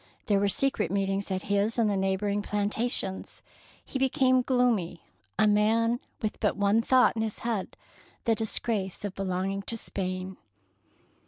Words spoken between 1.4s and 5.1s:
his and the neighbouring plantations. He be came gloomy,